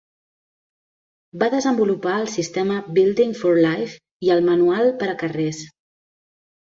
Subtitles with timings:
[1.43, 5.61] Va desenvolupar el sistema Building for Life i el Manual per a carrers.